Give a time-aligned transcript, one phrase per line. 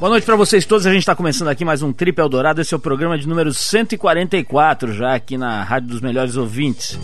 [0.00, 0.86] Boa noite para vocês todos.
[0.86, 2.60] A gente está começando aqui mais um Trip Eldorado.
[2.60, 6.98] Esse é o programa de número 144, já aqui na Rádio dos Melhores Ouvintes.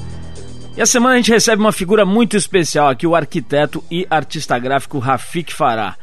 [0.77, 4.59] E a semana a gente recebe uma figura muito especial aqui, o arquiteto e artista
[4.59, 5.97] gráfico Rafik Farah.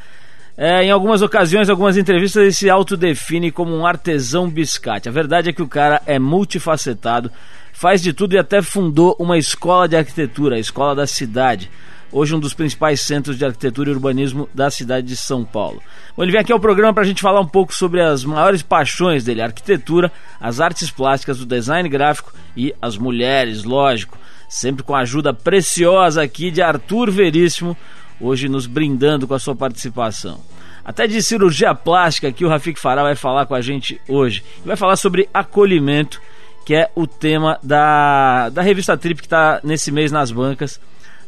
[0.57, 5.09] É, em algumas ocasiões, algumas entrevistas, ele se autodefine como um artesão biscate.
[5.09, 7.29] A verdade é que o cara é multifacetado,
[7.73, 11.69] faz de tudo e até fundou uma escola de arquitetura, a Escola da Cidade
[12.11, 15.81] hoje um dos principais centros de arquitetura e urbanismo da cidade de São Paulo.
[16.15, 18.61] Bom, ele vem aqui ao programa para a gente falar um pouco sobre as maiores
[18.61, 24.17] paixões dele, a arquitetura, as artes plásticas, o design gráfico e as mulheres, lógico.
[24.49, 27.75] Sempre com a ajuda preciosa aqui de Arthur Veríssimo,
[28.19, 30.39] hoje nos brindando com a sua participação.
[30.85, 34.41] Até de cirurgia plástica que o Rafik Fará vai falar com a gente hoje.
[34.65, 36.21] Vai falar sobre acolhimento,
[36.65, 40.79] que é o tema da, da revista Trip que está nesse mês nas bancas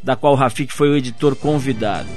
[0.04, 2.08] da qual o Rafik foi o editor convidado.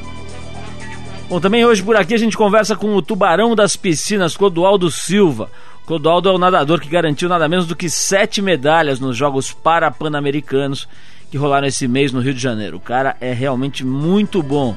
[1.28, 5.50] Bom, também hoje por aqui a gente conversa com o tubarão das piscinas, Clodoaldo Silva.
[5.86, 10.86] Clodoaldo é o nadador que garantiu nada menos do que sete medalhas nos Jogos Parapan-Americanos
[11.30, 12.76] que rolaram esse mês no Rio de Janeiro.
[12.76, 14.76] O cara é realmente muito bom.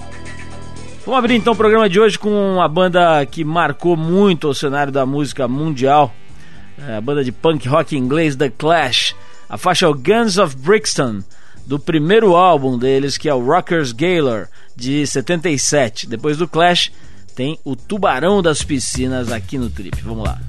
[1.06, 4.92] Vamos abrir então o programa de hoje com uma banda que marcou muito o cenário
[4.92, 6.16] da música mundial.
[6.88, 9.14] É a banda de punk rock inglês The Clash.
[9.50, 11.22] A faixa é o Guns of Brixton
[11.66, 16.07] do primeiro álbum deles, que é o Rockers Gaylor, de 77.
[16.07, 16.91] Depois do Clash,
[17.35, 20.02] tem o Tubarão das Piscinas aqui no Trip.
[20.02, 20.39] Vamos lá.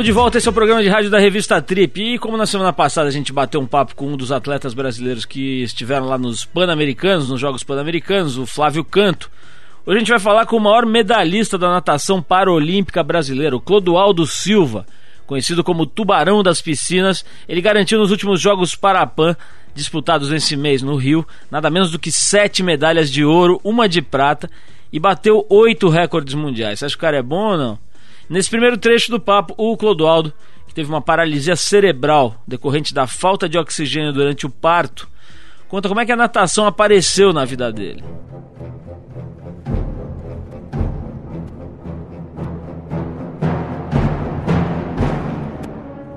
[0.00, 2.14] Estamos de volta, esse é o programa de rádio da revista Trip.
[2.14, 5.26] E como na semana passada a gente bateu um papo com um dos atletas brasileiros
[5.26, 9.30] que estiveram lá nos Pan-Americanos, nos Jogos Pan-Americanos, o Flávio Canto.
[9.84, 14.26] Hoje a gente vai falar com o maior medalhista da natação paralímpica brasileira, o Clodoaldo
[14.26, 14.86] Silva,
[15.26, 17.22] conhecido como Tubarão das Piscinas.
[17.46, 19.36] Ele garantiu nos últimos Jogos Parapan,
[19.74, 24.00] disputados nesse mês no Rio, nada menos do que sete medalhas de ouro, uma de
[24.00, 24.48] prata
[24.90, 26.78] e bateu oito recordes mundiais.
[26.78, 27.89] Você acha que o cara é bom ou não?
[28.30, 30.32] Nesse primeiro trecho do papo, o Clodoaldo,
[30.68, 35.08] que teve uma paralisia cerebral decorrente da falta de oxigênio durante o parto,
[35.68, 38.04] conta como é que a natação apareceu na vida dele.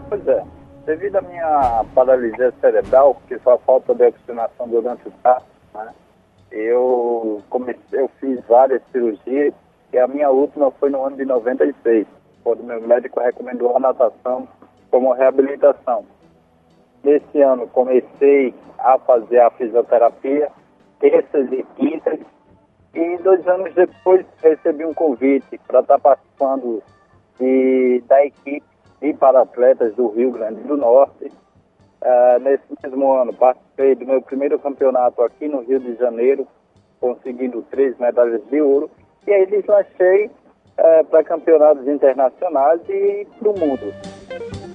[0.08, 0.44] Pois é,
[0.86, 5.90] devido à minha paralisia cerebral, que foi a falta de oxigenação durante o parto, né,
[6.52, 9.56] eu comecei, eu fiz várias cirurgias
[9.94, 12.08] e a minha última foi no ano de 96,
[12.44, 14.48] quando meu médico recomendou a natação
[14.90, 16.04] como reabilitação.
[17.04, 20.50] Nesse ano comecei a fazer a fisioterapia,
[21.00, 22.20] terças e quintas,
[22.96, 26.82] e dois anos depois recebi um convite para estar participando
[27.40, 28.66] de, da equipe
[29.00, 31.32] de para-atletas do Rio Grande do Norte.
[32.02, 36.48] Uh, nesse mesmo ano participei do meu primeiro campeonato aqui no Rio de Janeiro,
[37.00, 38.90] conseguindo três medalhas de ouro
[39.28, 40.30] e aí deslanchei
[40.78, 43.94] é, para campeonatos internacionais e para o mundo.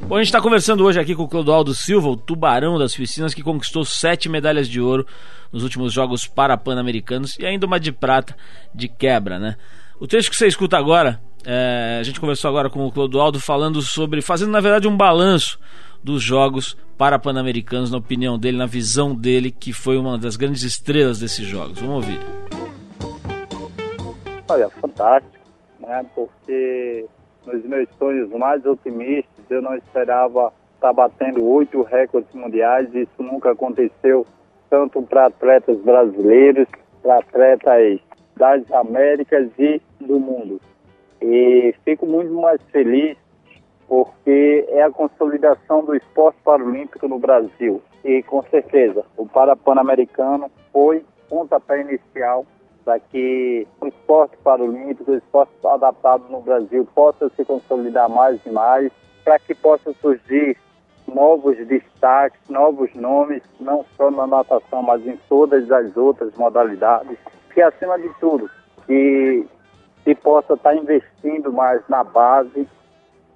[0.03, 3.35] Bom, a gente está conversando hoje aqui com o Clodoaldo Silva, o tubarão das piscinas,
[3.35, 5.07] que conquistou sete medalhas de ouro
[5.53, 8.35] nos últimos Jogos Parapan-Americanos e ainda uma de prata
[8.75, 9.57] de quebra, né?
[10.01, 13.83] O trecho que você escuta agora, é, a gente conversou agora com o Clodoaldo falando
[13.83, 15.59] sobre, fazendo na verdade um balanço
[16.03, 21.19] dos Jogos Parapan-Americanos, na opinião dele, na visão dele, que foi uma das grandes estrelas
[21.19, 21.81] desses Jogos.
[21.81, 22.58] Vamos ouvir.
[24.51, 25.45] Olha, fantástico,
[25.79, 26.07] né?
[26.15, 27.05] Porque
[27.47, 32.89] nos meus sonhos mais otimistas eu não esperava estar batendo oito recordes mundiais.
[32.95, 34.27] Isso nunca aconteceu,
[34.71, 36.67] tanto para atletas brasileiros,
[37.03, 38.01] para atletas
[38.37, 40.59] das Américas e do mundo.
[41.21, 43.19] E fico muito mais feliz
[43.87, 47.83] porque é a consolidação do esporte paralímpico no Brasil.
[48.03, 52.47] E com certeza, o Parapan-Americano foi pontapé inicial
[52.89, 58.51] para que o esporte paralímpico, o esporte adaptado no Brasil possa se consolidar mais e
[58.51, 58.91] mais,
[59.23, 60.57] para que possa surgir
[61.07, 67.19] novos destaques, novos nomes, não só na natação, mas em todas as outras modalidades,
[67.53, 68.51] que acima de tudo,
[68.87, 69.47] que
[70.03, 72.67] se possa estar investindo mais na base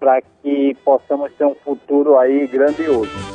[0.01, 3.32] para que possamos ter um futuro aí grandioso.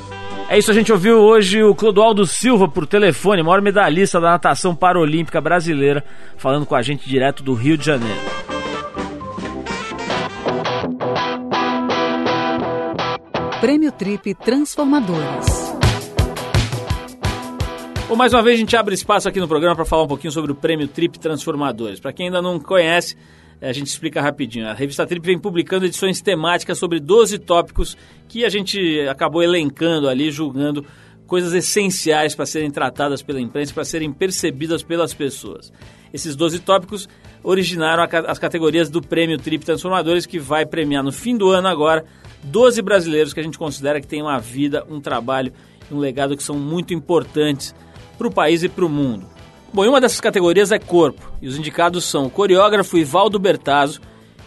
[0.50, 4.74] É isso, a gente ouviu hoje o Clodoaldo Silva por telefone, maior medalhista da natação
[4.74, 6.04] paralímpica brasileira,
[6.38, 8.20] falando com a gente direto do Rio de Janeiro.
[13.60, 15.68] Prêmio Trip Transformadores.
[18.08, 20.32] Bom, mais uma vez a gente abre espaço aqui no programa para falar um pouquinho
[20.32, 22.00] sobre o Prêmio Trip Transformadores.
[22.00, 23.18] Para quem ainda não conhece,
[23.62, 24.68] a gente explica rapidinho.
[24.68, 30.08] A revista Trip vem publicando edições temáticas sobre 12 tópicos que a gente acabou elencando
[30.08, 30.86] ali, julgando
[31.26, 35.74] coisas essenciais para serem tratadas pela imprensa, para serem percebidas pelas pessoas.
[36.14, 37.10] Esses 12 tópicos
[37.44, 42.06] originaram as categorias do Prêmio Trip Transformadores, que vai premiar no fim do ano agora
[42.44, 45.52] 12 brasileiros que a gente considera que têm uma vida, um trabalho
[45.90, 47.76] e um legado que são muito importantes
[48.18, 49.37] para o país e para o mundo.
[49.78, 54.02] Bom, e uma dessas categorias é corpo, e os indicados são o coreógrafo Ivaldo Bertazzo,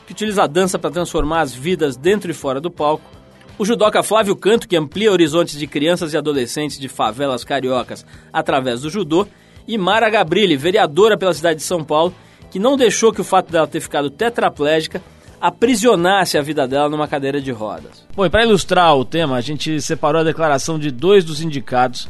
[0.05, 3.09] que utiliza a dança para transformar as vidas dentro e fora do palco,
[3.57, 8.81] o judoca Flávio Canto, que amplia horizontes de crianças e adolescentes de favelas cariocas através
[8.81, 9.25] do judô,
[9.69, 12.13] e Mara Gabrilli, vereadora pela cidade de São Paulo,
[12.51, 15.01] que não deixou que o fato dela ter ficado tetraplégica
[15.41, 18.05] aprisionasse a vida dela numa cadeira de rodas.
[18.17, 22.09] Bom, e para ilustrar o tema, a gente separou a declaração de dois dos indicados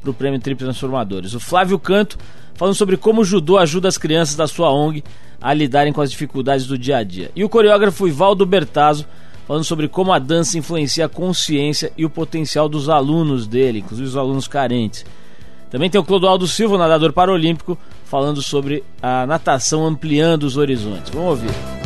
[0.00, 1.34] para o Prêmio Trip Transformadores.
[1.34, 2.18] O Flávio Canto,
[2.58, 5.04] falando sobre como o judô ajuda as crianças da sua ONG
[5.40, 7.30] a lidarem com as dificuldades do dia a dia.
[7.34, 9.06] E o coreógrafo Ivaldo Bertazzo,
[9.46, 14.08] falando sobre como a dança influencia a consciência e o potencial dos alunos dele, inclusive
[14.08, 15.06] os alunos carentes.
[15.70, 21.12] Também tem o Clodoaldo Silva, nadador paralímpico, falando sobre a natação ampliando os horizontes.
[21.12, 21.77] Vamos ouvir.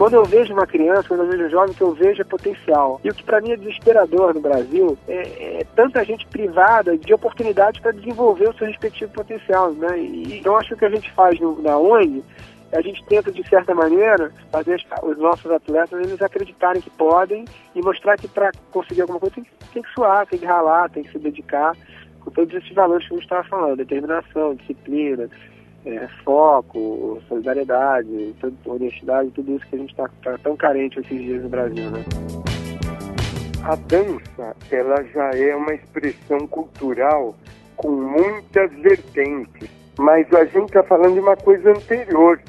[0.00, 2.98] Quando eu vejo uma criança, quando eu vejo um jovem, que eu vejo é potencial.
[3.04, 7.12] E o que para mim é desesperador no Brasil é, é tanta gente privada de
[7.12, 9.72] oportunidades para desenvolver o seu respectivo potencial.
[9.72, 9.98] Né?
[9.98, 12.24] E, então acho que o que a gente faz no, na ONG
[12.72, 17.44] a gente tenta, de certa maneira, fazer os nossos atletas eles acreditarem que podem
[17.74, 21.02] e mostrar que para conseguir alguma coisa tem, tem, que suar, tem que ralar, tem
[21.02, 21.76] que se dedicar
[22.20, 25.28] com todos esses valores que a gente estava falando, determinação, disciplina,
[25.84, 28.34] é, foco, solidariedade,
[28.64, 32.04] honestidade, tudo isso que a gente está tá tão carente esses dias no Brasil, né?
[33.62, 37.34] A dança, ela já é uma expressão cultural
[37.76, 39.68] com muitas vertentes,
[39.98, 42.40] mas a gente está falando de uma coisa anterior,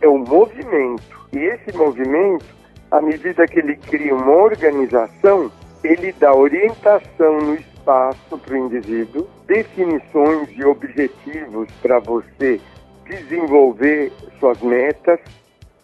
[0.00, 1.02] é o movimento.
[1.32, 2.44] E esse movimento,
[2.90, 5.50] à medida que ele cria uma organização,
[5.84, 12.60] ele dá orientação no espaço para o indivíduo, definições e objetivos para você
[13.08, 15.18] desenvolver suas metas,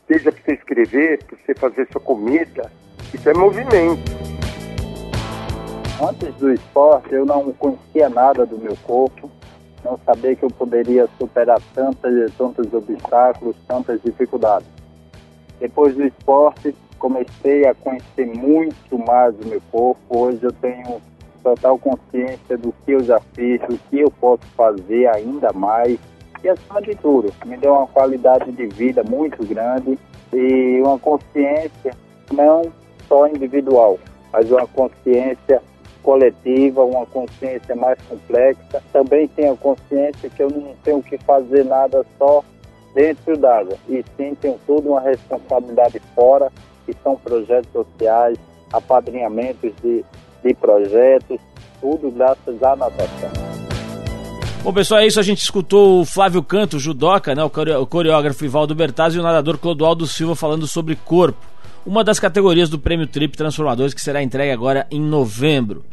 [0.07, 2.71] seja para você escrever, para você fazer sua comida.
[3.13, 4.13] Isso é movimento.
[6.03, 9.31] Antes do esporte, eu não conhecia nada do meu corpo,
[9.85, 14.69] não sabia que eu poderia superar tantos, tantos obstáculos, tantas dificuldades.
[15.61, 20.01] Depois do esporte, comecei a conhecer muito mais o meu corpo.
[20.09, 21.01] Hoje eu tenho
[21.43, 25.99] total consciência do que eu já fiz, do que eu posso fazer ainda mais
[26.45, 29.99] e acima de tudo, me deu uma qualidade de vida muito grande
[30.31, 31.97] e uma consciência
[32.31, 32.71] não
[33.09, 33.99] só individual,
[34.31, 35.63] mas uma consciência
[36.03, 38.83] coletiva, uma consciência mais complexa.
[38.93, 42.45] Também tenho consciência que eu não tenho que fazer nada só
[42.95, 46.53] dentro d'água, e sim tenho toda uma responsabilidade fora,
[46.85, 48.39] que são projetos sociais,
[48.73, 50.05] apadrinhamentos de,
[50.45, 51.41] de projetos,
[51.81, 53.54] tudo graças à natação.
[54.65, 55.21] Bom, pessoal, é isso.
[55.21, 59.59] A gente escutou o Flávio Canto, judoca, né, o coreógrafo Ivaldo Bertazzi e o nadador
[59.59, 61.39] Clodoaldo Silva falando sobre corpo.
[61.85, 65.85] Uma das categorias do Prêmio Trip Transformadores que será entregue agora em novembro.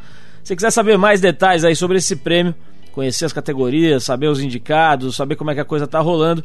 [0.41, 2.55] Se quiser saber mais detalhes aí sobre esse prêmio,
[2.93, 6.41] conhecer as categorias, saber os indicados, saber como é que a coisa tá rolando,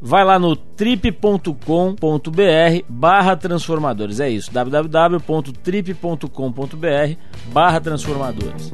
[0.00, 1.52] vai lá no trip.com.br
[2.88, 4.18] barra transformadores.
[4.18, 7.16] É isso, www.trip.com.br
[7.52, 8.72] barra transformadores.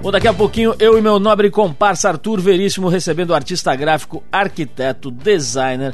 [0.00, 4.22] Bom, daqui a pouquinho eu e meu nobre comparsa Arthur Veríssimo recebendo o artista gráfico,
[4.30, 5.92] arquiteto, designer,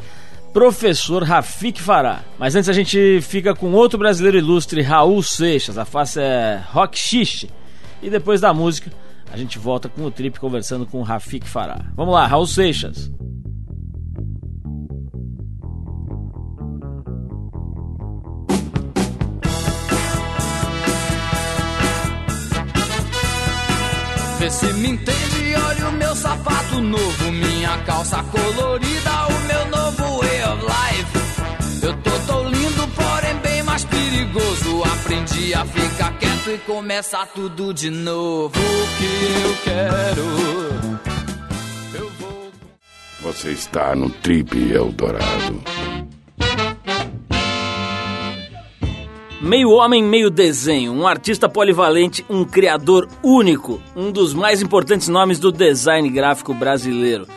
[0.53, 2.23] professor Rafik Fará.
[2.39, 5.79] Mas antes a gente fica com outro brasileiro ilustre, Raul Seixas.
[5.79, 7.49] A face é Rock Xixi.
[8.03, 8.93] E depois da música,
[9.33, 11.81] a gente volta com o Trip conversando com o Rafik Fará.
[11.97, 13.11] Vamos lá, Raul Seixas.
[24.45, 30.19] Vê se me entende, olha o meu sapato novo, minha calça colorida, o meu novo
[30.21, 31.83] way of life.
[31.83, 34.83] Eu tô tão lindo, porém bem mais perigoso.
[34.83, 38.53] Aprendi a ficar quieto e começar tudo de novo.
[38.55, 40.21] O que eu quero,
[41.95, 42.53] eu vou.
[43.23, 45.63] Você está no Trip Eldorado.
[49.45, 55.39] Meio homem, meio desenho, um artista polivalente, um criador único, um dos mais importantes nomes
[55.39, 57.29] do design gráfico brasileiro.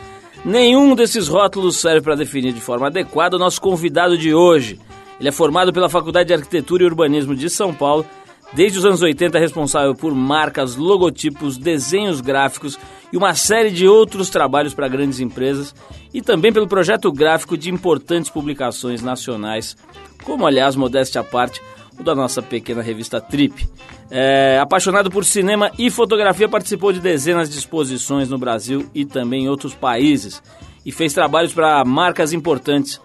[0.42, 4.80] Nenhum desses rótulos serve para definir de forma adequada o nosso convidado de hoje.
[5.20, 8.06] Ele é formado pela Faculdade de Arquitetura e Urbanismo de São Paulo,
[8.54, 12.78] desde os anos 80 é responsável por marcas, logotipos, desenhos gráficos
[13.12, 15.74] e uma série de outros trabalhos para grandes empresas
[16.14, 19.76] e também pelo projeto gráfico de importantes publicações nacionais,
[20.24, 21.60] como aliás, modéstia à parte,
[21.98, 23.68] o da nossa pequena revista Trip.
[24.10, 29.44] É, apaixonado por cinema e fotografia, participou de dezenas de exposições no Brasil e também
[29.44, 30.42] em outros países.
[30.84, 33.00] E fez trabalhos para marcas importantes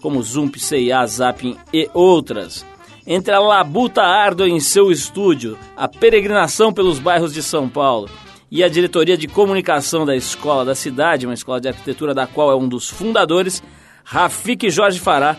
[0.00, 2.64] como Zump, C&A, Zapping e outras.
[3.06, 8.08] Entre a labuta árdua em seu estúdio, a peregrinação pelos bairros de São Paulo
[8.50, 12.50] e a diretoria de comunicação da Escola da Cidade, uma escola de arquitetura da qual
[12.50, 13.62] é um dos fundadores,
[14.04, 15.36] Rafik Jorge Fará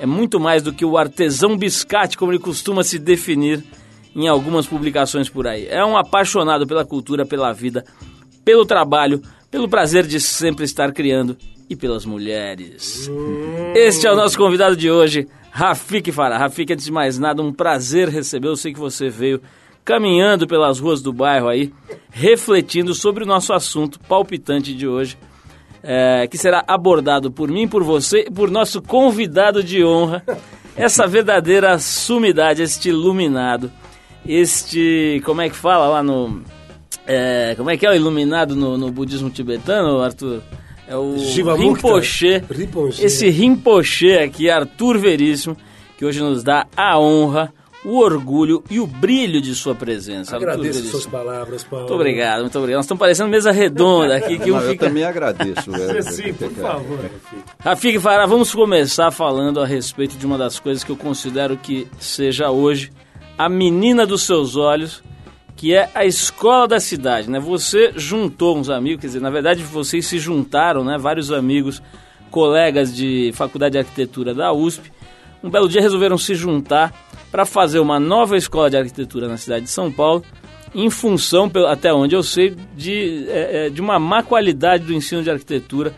[0.00, 3.62] é muito mais do que o artesão biscate, como ele costuma se definir
[4.16, 5.66] em algumas publicações por aí.
[5.68, 7.84] É um apaixonado pela cultura, pela vida,
[8.42, 11.36] pelo trabalho, pelo prazer de sempre estar criando
[11.68, 13.10] e pelas mulheres.
[13.74, 16.38] Este é o nosso convidado de hoje, Rafik Farah.
[16.38, 18.48] Rafik, antes de mais nada, um prazer receber.
[18.48, 19.40] Eu sei que você veio
[19.84, 21.72] caminhando pelas ruas do bairro aí,
[22.10, 25.18] refletindo sobre o nosso assunto palpitante de hoje,
[25.82, 30.22] é, que será abordado por mim, por você e por nosso convidado de honra,
[30.76, 33.70] essa verdadeira sumidade, este iluminado,
[34.26, 35.20] este.
[35.24, 36.42] Como é que fala lá no.
[37.06, 40.42] É, como é que é o iluminado no, no budismo tibetano, Arthur?
[40.86, 41.14] É o
[41.56, 42.42] Rinpoche.
[42.50, 43.04] Rinpoche.
[43.04, 45.56] Esse Rinpoche aqui, Arthur Veríssimo,
[45.96, 47.52] que hoje nos dá a honra
[47.84, 50.36] o orgulho e o brilho de sua presença.
[50.36, 51.86] Agradeço suas palavras, Paulo.
[51.86, 52.78] Muito obrigado, muito obrigado.
[52.78, 54.38] Nós estamos parecendo mesa redonda aqui.
[54.38, 54.86] Que um eu fica...
[54.86, 55.70] também agradeço.
[55.72, 56.02] velho.
[56.02, 57.10] Sim, por favor.
[57.60, 61.88] Rafik Fará, vamos começar falando a respeito de uma das coisas que eu considero que
[61.98, 62.92] seja hoje
[63.38, 65.02] a menina dos seus olhos,
[65.56, 67.40] que é a escola da cidade, né?
[67.40, 70.98] Você juntou uns amigos, quer dizer, na verdade vocês se juntaram, né?
[70.98, 71.82] Vários amigos,
[72.30, 74.92] colegas de faculdade de arquitetura da USP,
[75.42, 76.92] um belo dia resolveram se juntar
[77.30, 80.24] para fazer uma nova escola de arquitetura na cidade de São Paulo,
[80.74, 85.22] em função, até onde eu sei, de, é, é, de uma má qualidade do ensino
[85.22, 85.94] de arquitetura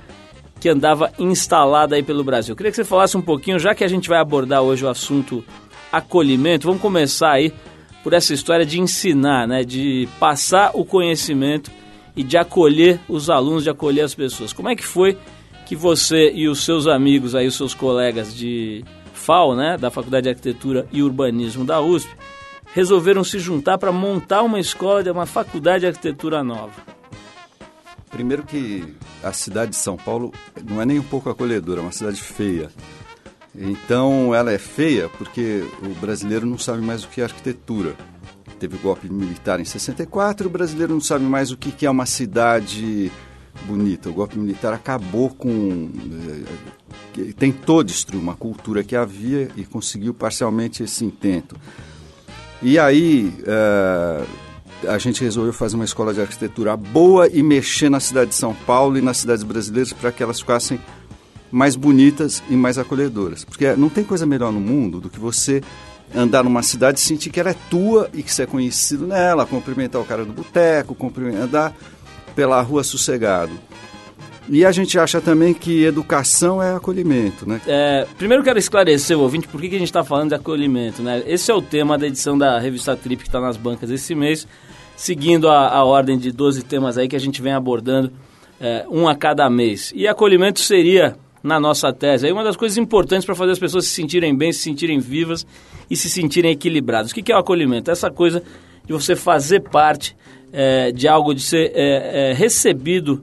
[0.61, 2.53] que andava instalada aí pelo Brasil.
[2.53, 4.89] Eu queria que você falasse um pouquinho, já que a gente vai abordar hoje o
[4.89, 5.45] assunto
[5.91, 7.53] acolhimento, vamos começar aí
[8.03, 11.71] por essa história de ensinar, né, de passar o conhecimento
[12.17, 14.53] e de acolher os alunos, de acolher as pessoas.
[14.53, 15.19] Como é que foi
[15.67, 18.85] que você e os seus amigos aí, os seus colegas de
[19.23, 22.11] FAO, né, da Faculdade de Arquitetura e Urbanismo da USP,
[22.75, 26.73] resolveram se juntar para montar uma escola, de uma faculdade de arquitetura nova?
[28.11, 30.33] Primeiro que a cidade de São Paulo
[30.69, 32.69] não é nem um pouco acolhedora, é uma cidade feia.
[33.55, 37.95] Então ela é feia porque o brasileiro não sabe mais o que é arquitetura.
[38.59, 41.91] Teve o golpe militar em 64, o brasileiro não sabe mais o que que é
[41.91, 43.11] uma cidade
[43.67, 44.11] bonita.
[44.11, 45.91] O golpe militar acabou com.
[47.13, 51.57] Que tentou destruir uma cultura que havia e conseguiu parcialmente esse intento.
[52.63, 54.25] E aí eh,
[54.89, 58.55] a gente resolveu fazer uma escola de arquitetura boa e mexer na cidade de São
[58.55, 60.81] Paulo e nas cidades brasileiras para que elas ficassem
[61.51, 63.45] mais bonitas e mais acolhedoras.
[63.45, 65.63] Porque não tem coisa melhor no mundo do que você
[66.15, 69.47] andar numa cidade e sentir que ela é tua e que você é conhecido nela,
[69.47, 70.97] cumprimentar o cara do boteco,
[71.43, 71.75] andar
[72.35, 73.53] pela rua sossegado.
[74.49, 77.61] E a gente acha também que educação é acolhimento, né?
[77.67, 81.03] É, primeiro quero esclarecer ouvinte por que, que a gente está falando de acolhimento.
[81.03, 81.23] Né?
[81.27, 84.47] Esse é o tema da edição da revista Trip que está nas bancas esse mês,
[84.97, 88.13] seguindo a, a ordem de 12 temas aí que a gente vem abordando
[88.61, 89.93] é, um a cada mês.
[89.95, 93.87] E acolhimento seria, na nossa tese, aí uma das coisas importantes para fazer as pessoas
[93.87, 95.47] se sentirem bem, se sentirem vivas
[95.89, 97.11] e se sentirem equilibradas.
[97.11, 97.91] O que, que é o acolhimento?
[97.91, 98.43] Essa coisa
[98.85, 100.17] de você fazer parte
[100.53, 103.23] é, de algo, de ser é, é, recebido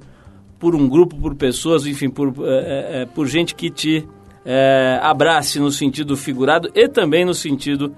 [0.59, 4.05] por um grupo, por pessoas, enfim, por, é, é, por gente que te
[4.45, 7.93] é, abrace no sentido figurado e também no sentido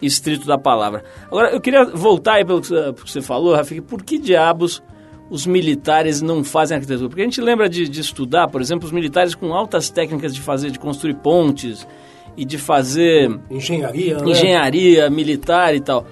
[0.00, 1.04] estrito da palavra.
[1.26, 2.68] Agora, eu queria voltar aí pelo que
[3.04, 4.82] você- falou, Rafa, por que diabos
[5.28, 7.08] os militares não fazem arquitetura?
[7.08, 10.40] Porque a gente lembra de, de estudar, por exemplo, os militares com altas técnicas de
[10.40, 11.86] fazer, de construir pontes
[12.36, 14.30] e de fazer Engenharia, né?
[14.30, 16.06] engenharia militar e tal.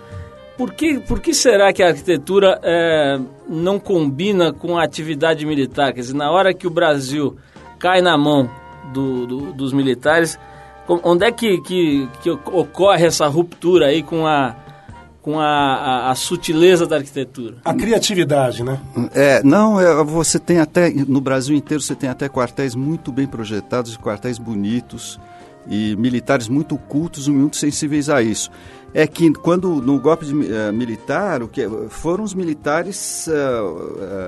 [0.56, 3.18] Por que, por que será que a arquitetura é,
[3.49, 5.92] não combina com a atividade militar?
[5.92, 7.37] Quer dizer, na hora que o Brasil
[7.78, 8.49] cai na mão
[8.92, 10.38] do- do- dos militares,
[10.88, 14.54] onde é que, que, que ocorre essa ruptura aí com a,
[15.23, 17.56] com a, a, a sutileza da arquitetura?
[17.64, 18.78] A criatividade, né?
[19.14, 23.26] É, não, é, você tem até, no Brasil inteiro, você tem até quartéis muito bem
[23.26, 25.18] projetados, quartéis bonitos,
[25.68, 28.50] e militares muito cultos e muito sensíveis a isso.
[28.94, 33.32] É que quando no golpe de, eh, militar, o que foram os militares eh,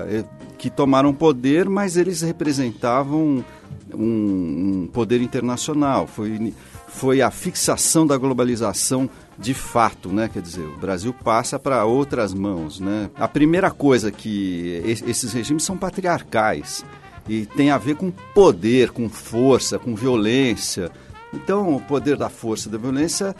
[0.09, 0.23] eh,
[0.57, 3.45] que tomaram poder, mas eles representavam
[3.93, 6.07] um, um poder internacional.
[6.07, 6.51] Foi,
[6.87, 9.07] foi a fixação da globalização
[9.37, 10.29] de fato, né?
[10.31, 13.09] Quer dizer, o Brasil passa para outras mãos, né?
[13.15, 16.83] A primeira coisa que esses regimes são patriarcais
[17.27, 20.91] e tem a ver com poder, com força, com violência.
[21.35, 23.35] Então, o poder da força, da violência,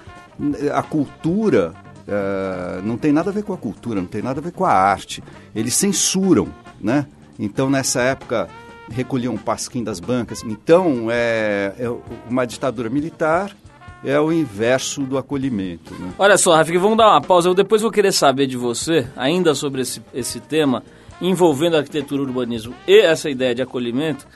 [0.73, 1.73] a cultura
[2.07, 4.65] uh, não tem nada a ver com a cultura, não tem nada a ver com
[4.65, 5.23] a arte.
[5.55, 6.47] Eles censuram,
[6.79, 7.07] né?
[7.39, 8.47] Então, nessa época,
[8.89, 10.43] recolhiam o pasquim das bancas.
[10.43, 11.89] Então, é, é
[12.29, 13.55] uma ditadura militar
[14.03, 15.93] é o inverso do acolhimento.
[15.95, 16.13] Né?
[16.19, 17.49] Olha só, Rafa, vamos dar uma pausa.
[17.49, 20.83] Eu depois vou querer saber de você, ainda sobre esse, esse tema,
[21.19, 24.27] envolvendo arquitetura, urbanismo e essa ideia de acolhimento,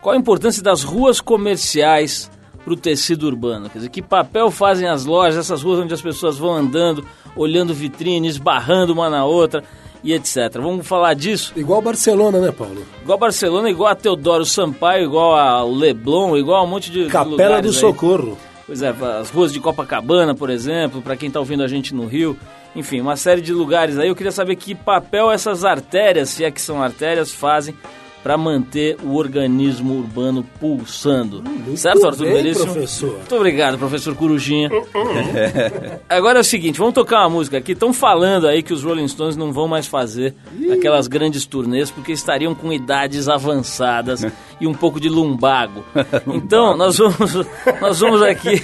[0.00, 2.30] qual a importância das ruas comerciais
[2.64, 3.68] para o tecido urbano?
[3.68, 7.04] Quer dizer, que papel fazem as lojas, essas ruas onde as pessoas vão andando,
[7.36, 9.62] olhando vitrines, barrando uma na outra
[10.04, 10.52] e etc.
[10.54, 11.52] Vamos falar disso?
[11.56, 12.84] Igual Barcelona, né, Paulo?
[13.02, 17.62] Igual Barcelona, igual a Teodoro Sampaio, igual ao Leblon, igual a um monte de Capela
[17.62, 17.74] do aí.
[17.74, 18.36] Socorro.
[18.66, 22.06] Pois é, as ruas de Copacabana, por exemplo, para quem está ouvindo a gente no
[22.06, 22.36] Rio.
[22.74, 24.08] Enfim, uma série de lugares aí.
[24.08, 27.74] Eu queria saber que papel essas artérias, se é que são artérias, fazem
[28.22, 31.42] para manter o organismo urbano pulsando.
[31.42, 32.72] Muito certo, Arthur bem, Veríssimo?
[32.72, 33.12] professor.
[33.14, 34.70] Muito obrigado, professor Corujinha.
[36.08, 37.72] Agora é o seguinte, vamos tocar uma música aqui.
[37.72, 40.34] Estão falando aí que os Rolling Stones não vão mais fazer
[40.72, 44.24] aquelas grandes turnês porque estariam com idades avançadas
[44.60, 45.84] e um pouco de lumbago.
[46.28, 47.34] Então, nós vamos,
[47.80, 48.62] nós vamos aqui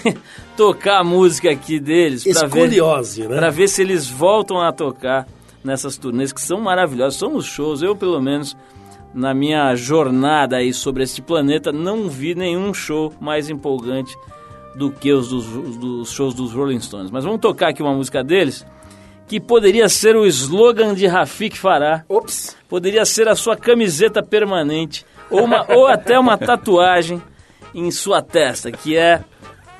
[0.57, 3.37] tocar a música aqui deles para ver, né?
[3.37, 5.27] pra ver se eles voltam a tocar
[5.65, 7.19] nessas turnês que são maravilhosas.
[7.19, 8.57] São os shows, eu pelo menos
[9.15, 14.17] na minha jornada aí sobre este planeta, não vi nenhum show mais empolgante
[14.75, 15.47] do que os dos,
[15.79, 17.11] dos shows dos Rolling Stones.
[17.11, 18.65] Mas vamos tocar aqui uma música deles
[19.27, 22.05] que poderia ser o slogan de Rafik Farah.
[22.09, 22.57] Ops.
[22.69, 27.23] Poderia ser a sua camiseta permanente ou, uma, ou até uma tatuagem
[27.75, 29.23] em sua testa, que é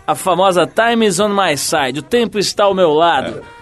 [0.07, 3.41] a famosa Time is on my side, o tempo está ao meu lado.
[3.41, 3.58] De-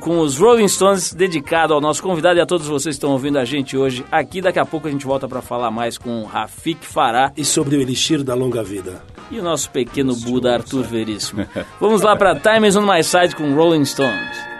[0.00, 3.38] com os Rolling Stones dedicado ao nosso convidado e a todos vocês que estão ouvindo
[3.38, 4.40] a gente hoje aqui.
[4.40, 7.76] Daqui a pouco a gente volta para falar mais com o Rafik Farah E sobre
[7.76, 9.02] o elixir da longa vida.
[9.30, 11.46] e o nosso pequeno Buda Arthur Veríssimo.
[11.80, 14.55] Vamos lá para Time is on my side com Rolling Stones.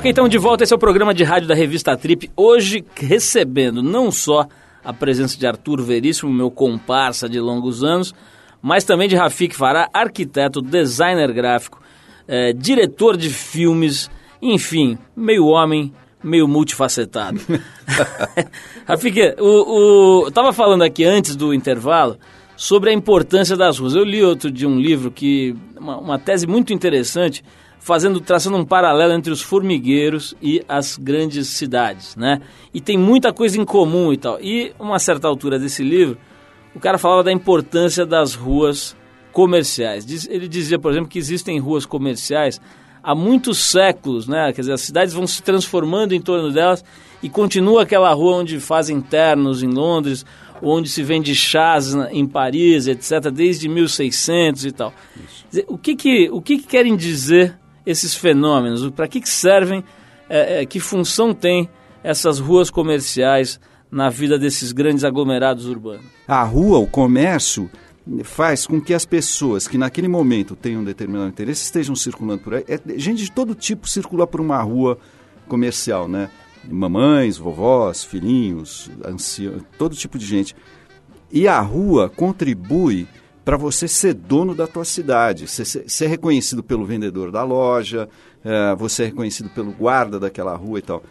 [0.00, 2.30] Ok, então de volta, esse é o programa de rádio da revista Trip.
[2.34, 4.46] Hoje recebendo não só
[4.82, 8.14] a presença de Arthur Veríssimo, meu comparsa de longos anos,
[8.62, 11.82] mas também de Rafik Farah, arquiteto, designer gráfico,
[12.26, 14.10] eh, diretor de filmes,
[14.40, 15.92] enfim, meio homem,
[16.24, 17.38] meio multifacetado.
[18.88, 22.16] Rafik, o, o, tava falando aqui antes do intervalo
[22.56, 23.94] sobre a importância das ruas.
[23.94, 27.44] Eu li outro de um livro que uma, uma tese muito interessante,
[27.80, 32.40] fazendo traçando um paralelo entre os formigueiros e as grandes cidades, né?
[32.72, 34.38] E tem muita coisa em comum e tal.
[34.40, 36.18] E uma certa altura desse livro,
[36.74, 38.94] o cara falava da importância das ruas
[39.32, 40.06] comerciais.
[40.28, 42.60] Ele dizia, por exemplo, que existem ruas comerciais
[43.02, 44.52] há muitos séculos, né?
[44.52, 46.84] Quer dizer, as cidades vão se transformando em torno delas
[47.22, 50.24] e continua aquela rua onde fazem ternos em Londres,
[50.62, 54.92] onde se vende chás em Paris, etc., desde 1600 e tal.
[55.48, 57.58] Dizer, o que que, o que que querem dizer
[57.90, 58.88] esses fenômenos?
[58.90, 59.84] Para que que servem?
[60.28, 61.68] É, é, que função tem
[62.02, 66.04] essas ruas comerciais na vida desses grandes aglomerados urbanos?
[66.26, 67.68] A rua, o comércio,
[68.24, 72.54] faz com que as pessoas que naquele momento tenham um determinado interesse estejam circulando por
[72.54, 72.64] aí.
[72.68, 74.98] É, gente de todo tipo circula por uma rua
[75.48, 76.30] comercial, né?
[76.68, 80.54] Mamães, vovós, filhinhos, anciãos, todo tipo de gente.
[81.32, 83.06] E a rua contribui
[83.44, 88.08] para você ser dono da tua cidade, ser, ser- reconhecido pelo vendedor da loja,
[88.44, 91.02] eh, você é reconhecido pelo guarda daquela rua e tal.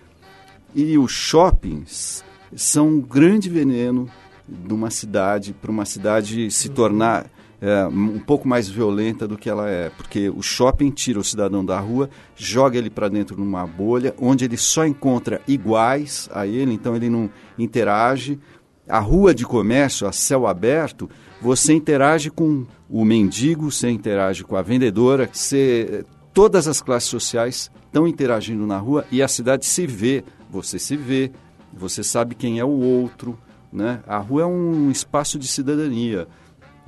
[0.76, 2.24] E os shoppings
[2.56, 4.08] são um grande veneno
[4.48, 7.30] de uma cidade, para uma cidade se tornar
[7.62, 9.90] é, um pouco mais violenta do que ela é.
[9.90, 14.46] Porque o shopping tira o cidadão da rua, joga ele para dentro numa bolha, onde
[14.46, 18.40] ele só encontra iguais a ele, então ele não interage.
[18.88, 21.10] A rua de comércio, a céu aberto,
[21.42, 27.72] você interage com o mendigo, você interage com a vendedora, você, todas as classes sociais
[27.86, 31.32] estão interagindo na rua e a cidade se vê, você se vê,
[31.74, 33.38] você sabe quem é o outro.
[33.72, 34.02] Né?
[34.08, 36.28] A rua é um espaço de cidadania.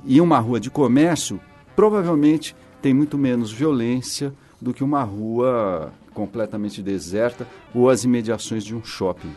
[0.04, 1.40] E uma rua de comércio
[1.76, 8.74] provavelmente tem muito menos violência do que uma rua completamente deserta ou as imediações de
[8.74, 9.32] um shopping.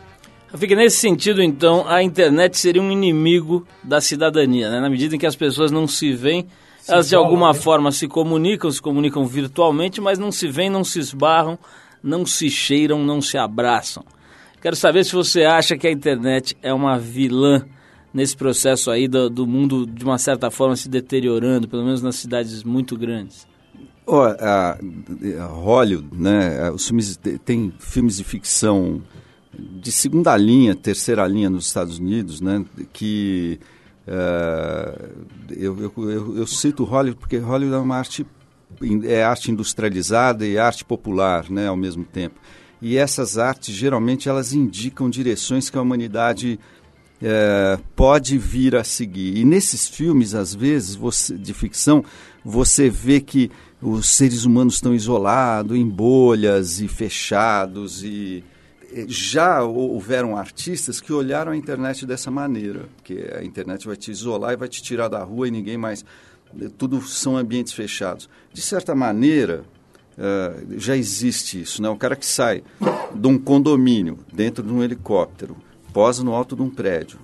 [0.56, 4.80] Fica nesse sentido, então, a internet seria um inimigo da cidadania, né?
[4.80, 6.46] na medida em que as pessoas não se veem,
[6.80, 7.54] se elas de alguma né?
[7.54, 11.58] forma se comunicam, se comunicam virtualmente, mas não se veem, não se esbarram,
[12.02, 14.04] não se cheiram, não se abraçam.
[14.62, 17.66] Quero saber se você acha que a internet é uma vilã
[18.12, 22.16] nesse processo aí do, do mundo, de uma certa forma, se deteriorando, pelo menos nas
[22.16, 23.46] cidades muito grandes.
[24.06, 24.78] Oh, a,
[25.40, 29.02] a Hollywood, né, os filmes, tem filmes de ficção
[29.58, 33.58] de segunda linha, terceira linha nos Estados Unidos, né, que
[34.06, 38.26] uh, eu, eu, eu, eu, cito Hollywood porque Hollywood é uma arte
[39.04, 42.38] é arte industrializada e arte popular, né, ao mesmo tempo.
[42.82, 46.58] E essas artes geralmente elas indicam direções que a humanidade
[47.22, 49.38] é, pode vir a seguir.
[49.38, 52.04] E nesses filmes, às vezes, você, de ficção,
[52.44, 58.44] você vê que os seres humanos estão isolados, em bolhas e fechados e
[59.06, 64.52] já houveram artistas que olharam a internet dessa maneira, que a internet vai te isolar
[64.52, 66.04] e vai te tirar da rua e ninguém mais.
[66.78, 68.28] Tudo são ambientes fechados.
[68.52, 69.64] De certa maneira,
[70.16, 71.88] uh, já existe isso, né?
[71.88, 72.62] O cara que sai
[73.14, 75.56] de um condomínio dentro de um helicóptero,
[75.92, 77.18] posa no alto de um prédio.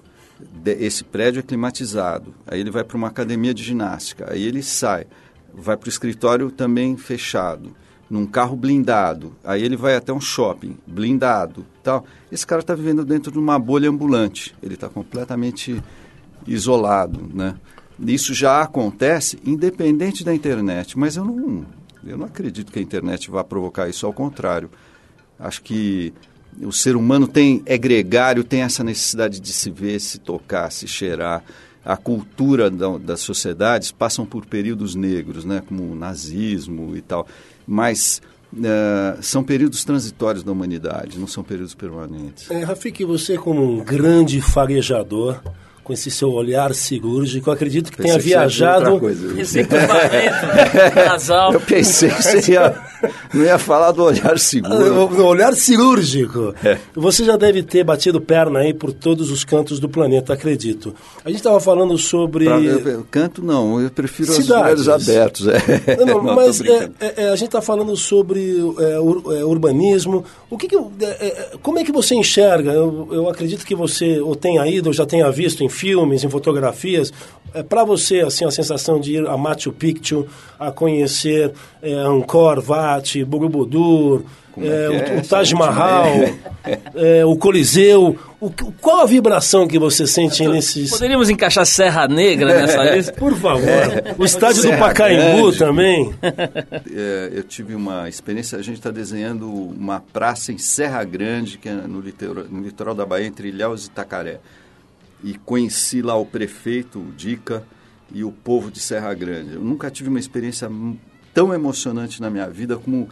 [0.65, 2.35] Esse prédio é climatizado.
[2.47, 4.33] Aí ele vai para uma academia de ginástica.
[4.33, 5.07] Aí ele sai,
[5.55, 7.75] vai para o escritório também fechado
[8.13, 12.05] num carro blindado, aí ele vai até um shopping blindado, tal.
[12.31, 14.55] Esse cara está vivendo dentro de uma bolha ambulante.
[14.63, 15.83] Ele está completamente
[16.47, 17.55] isolado, né?
[17.99, 21.65] Isso já acontece independente da internet, mas eu não,
[22.05, 24.05] eu não acredito que a internet vá provocar isso.
[24.05, 24.69] Ao contrário,
[25.39, 26.13] acho que
[26.61, 30.87] o ser humano tem é gregário, tem essa necessidade de se ver, se tocar, se
[30.87, 31.43] cheirar.
[31.83, 37.27] A cultura da, das sociedades passam por períodos negros, né, como o nazismo e tal
[37.67, 38.21] mas
[38.53, 42.51] uh, são períodos transitórios da humanidade, não são períodos permanentes.
[42.51, 45.41] É, Rafik, você como um grande farejador,
[45.83, 49.01] com esse seu olhar cirúrgico, acredito que tenha viajado.
[49.39, 50.47] Esse equipamento
[50.95, 51.53] nasal.
[51.53, 52.75] Eu pensei que você ia,
[53.35, 55.23] não ia falar do olhar seguro.
[55.23, 56.55] O olhar cirúrgico.
[56.63, 56.79] É.
[56.95, 60.95] Você já deve ter batido perna aí por todos os cantos do planeta, acredito.
[61.25, 62.45] A gente estava falando sobre.
[62.45, 64.81] Pra, eu, canto não, eu prefiro Cidades.
[64.81, 65.47] os lugares abertos.
[65.49, 65.97] É.
[65.99, 70.25] Não, não, não mas é, é, é, a gente está falando sobre é, ur, urbanismo.
[70.49, 70.77] O que, que
[71.61, 72.73] como é que você enxerga?
[72.73, 76.29] Eu, eu acredito que você ou tenha ido ou já tenha visto em filmes, em
[76.29, 77.13] fotografias,
[77.55, 80.27] é, para você, assim, a sensação de ir a Machu Picchu,
[80.59, 84.23] a conhecer é, Angkor Wat, Borobudur,
[84.57, 85.19] é, é, o, é?
[85.19, 86.07] o Taj Mahal,
[86.95, 88.19] é, o Coliseu.
[88.41, 90.91] O, qual a vibração que você sente nesses...
[90.91, 93.13] Poderíamos encaixar Serra Negra nessa lista?
[93.13, 93.69] Por favor.
[94.19, 95.59] O estádio Serra do Pacaembu Grande.
[95.59, 96.15] também.
[97.33, 101.73] eu tive uma experiência, a gente está desenhando uma praça em Serra Grande, que é
[101.73, 104.41] no litoral, no litoral da Bahia, entre Ilhéus e Itacaré
[105.23, 107.65] e conheci lá o prefeito, o Dica,
[108.15, 109.55] e o povo de Serra Grande.
[109.55, 110.71] Eu nunca tive uma experiência
[111.33, 113.09] tão emocionante na minha vida como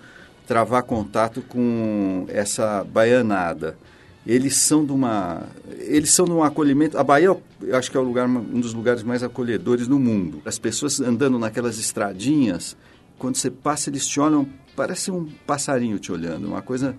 [0.47, 3.79] travar contato com essa baianada.
[4.27, 6.99] Eles são de uma, eles são de um acolhimento.
[6.99, 10.43] A Bahia, eu acho que é o lugar, um dos lugares mais acolhedores do mundo.
[10.45, 12.77] As pessoas andando naquelas estradinhas,
[13.19, 14.47] quando você passa, eles te olham,
[14.77, 16.95] parece um passarinho te olhando, uma coisa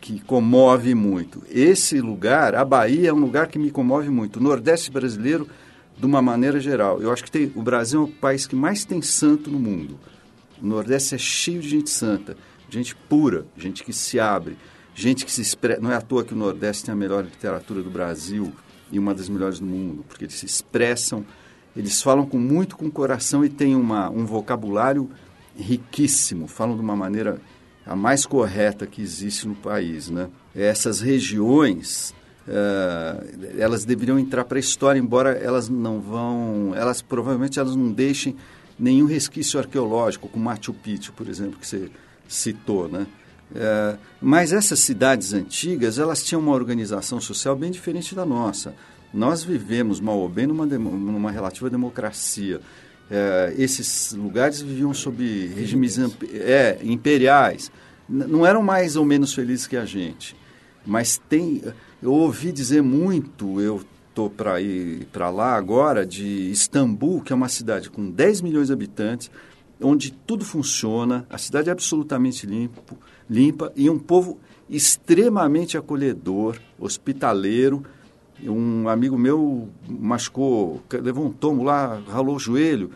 [0.00, 1.42] que comove muito.
[1.50, 4.38] Esse lugar, a Bahia, é um lugar que me comove muito.
[4.38, 5.46] O Nordeste brasileiro,
[5.96, 7.00] de uma maneira geral.
[7.02, 10.00] Eu acho que tem, o Brasil é o país que mais tem santo no mundo.
[10.60, 12.36] O Nordeste é cheio de gente santa,
[12.68, 14.56] gente pura, gente que se abre,
[14.94, 15.80] gente que se expressa.
[15.80, 18.52] Não é à toa que o Nordeste tem a melhor literatura do Brasil
[18.90, 21.24] e uma das melhores do mundo, porque eles se expressam,
[21.76, 25.08] eles falam com muito com o coração e têm uma, um vocabulário
[25.56, 27.40] riquíssimo, falam de uma maneira
[27.86, 30.10] a mais correta que existe no país.
[30.10, 30.28] Né?
[30.54, 32.14] Essas regiões,
[32.46, 37.90] uh, elas deveriam entrar para a história, embora elas não vão, elas provavelmente elas não
[37.90, 38.36] deixem
[38.78, 41.90] nenhum resquício arqueológico, como Machu Picchu, por exemplo, que você
[42.26, 43.06] citou, né?
[43.50, 48.74] Uh, mas essas cidades antigas, elas tinham uma organização social bem diferente da nossa.
[49.12, 52.60] Nós vivemos, mal ou bem, numa, numa relativa democracia.
[53.10, 55.98] É, esses lugares viviam sob regimes
[56.32, 57.70] é, imperiais.
[58.08, 60.36] não eram mais ou menos felizes que a gente.
[60.86, 61.62] Mas tem,
[62.02, 63.82] eu ouvi dizer muito, eu
[64.14, 68.68] tô para ir para lá agora, de Istambul, que é uma cidade com 10 milhões
[68.68, 69.30] de habitantes,
[69.82, 77.82] onde tudo funciona, a cidade é absolutamente limpo, limpa e um povo extremamente acolhedor, hospitaleiro.
[78.46, 82.90] Um amigo meu machucou, levou um tombo lá, ralou o joelho.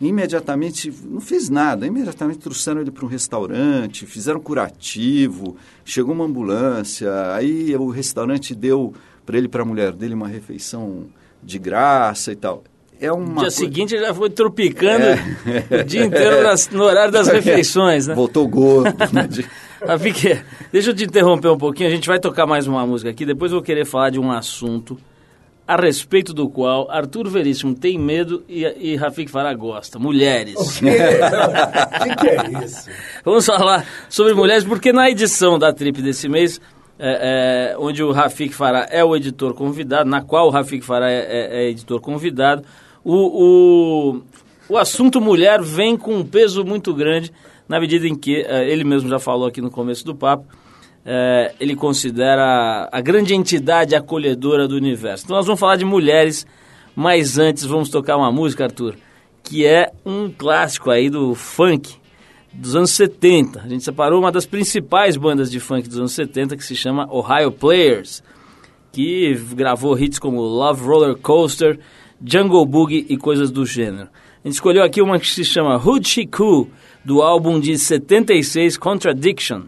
[0.00, 7.10] Imediatamente, não fez nada, imediatamente trouxeram ele para um restaurante, fizeram curativo, chegou uma ambulância,
[7.34, 8.94] aí o restaurante deu
[9.26, 11.06] para ele para a mulher dele uma refeição
[11.42, 12.62] de graça e tal.
[13.00, 15.80] É uma no dia seguinte já foi tropicando é.
[15.80, 18.14] o dia inteiro nas, no horário das refeições, né?
[18.14, 18.96] Voltou gordo.
[19.12, 19.28] né?
[19.86, 20.40] Rafique,
[20.72, 23.52] deixa eu te interromper um pouquinho, a gente vai tocar mais uma música aqui, depois
[23.52, 24.98] eu vou querer falar de um assunto
[25.68, 29.98] a respeito do qual Arthur Veríssimo tem medo e, e Rafik Farah gosta.
[29.98, 30.54] Mulheres.
[30.56, 32.88] O que é isso?
[33.22, 36.58] Vamos falar sobre mulheres, porque na edição da Trip desse mês,
[36.98, 41.10] é, é, onde o Rafik Farah é o editor convidado, na qual o Rafik Farah
[41.10, 42.64] é, é, é editor convidado,
[43.04, 44.22] o, o,
[44.70, 47.30] o assunto mulher vem com um peso muito grande,
[47.68, 50.46] na medida em que, é, ele mesmo já falou aqui no começo do papo,
[51.04, 55.24] é, ele considera a grande entidade acolhedora do universo.
[55.24, 56.46] Então nós vamos falar de mulheres,
[56.94, 58.96] mas antes vamos tocar uma música, Arthur,
[59.42, 61.96] que é um clássico aí do funk
[62.52, 63.60] dos anos 70.
[63.60, 67.08] A gente separou uma das principais bandas de funk dos anos 70 que se chama
[67.10, 68.22] Ohio Players,
[68.92, 71.78] que gravou hits como Love Roller Coaster,
[72.24, 74.08] Jungle Boogie e coisas do gênero.
[74.44, 76.68] A gente escolheu aqui uma que se chama Hoochie Coo,
[77.08, 79.62] do álbum de 76 Contradiction.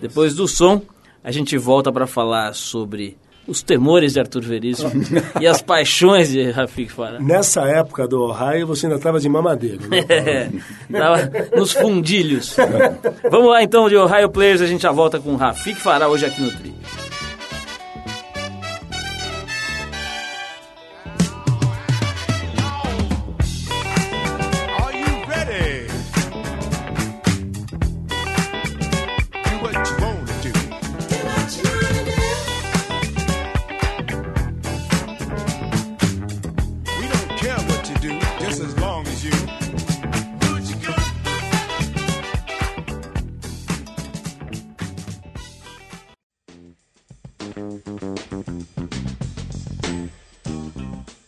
[0.00, 0.80] Depois do som,
[1.24, 3.16] a gente volta para falar sobre
[3.48, 4.92] os temores de Arthur Veríssimo
[5.40, 7.18] e as paixões de Rafik Farah.
[7.18, 10.04] Nessa época do Ohio, você ainda estava de mamadeiro, né?
[10.08, 10.50] É,
[10.96, 12.56] tava nos fundilhos.
[13.28, 16.40] Vamos lá então de Ohio Players, a gente já volta com Rafik Farah hoje aqui
[16.40, 16.72] no Tri.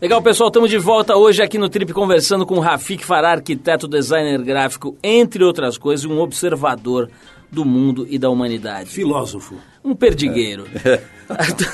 [0.07, 4.41] Legal, pessoal, estamos de volta hoje aqui no Trip conversando com Rafik Farah, arquiteto, designer
[4.41, 7.11] gráfico, entre outras coisas, um observador
[7.51, 8.89] do mundo e da humanidade.
[8.89, 9.57] Filósofo.
[9.83, 10.69] Um perdigueiro.
[10.85, 11.01] É.